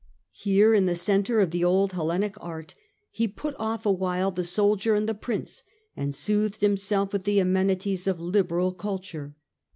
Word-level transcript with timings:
Here 0.33 0.73
in 0.73 0.87
the 0.87 0.95
centre 0.95 1.39
of 1.39 1.51
the 1.51 1.63
old 1.63 1.91
Hellenic 1.93 2.33
art, 2.43 2.73
he 3.11 3.27
put 3.27 3.55
off 3.59 3.85
awhile 3.85 4.31
the 4.31 4.43
soldier 4.43 4.95
and 4.95 5.07
the 5.07 5.13
prince, 5.13 5.63
and 5.95 6.15
soothed 6.15 6.61
himself 6.61 7.13
with 7.13 7.23
the 7.23 7.37
amenities 7.37 8.07
of 8.07 8.19
liberal 8.19 8.71
culture. 8.73 9.35